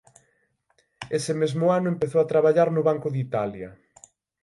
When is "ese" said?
1.17-1.33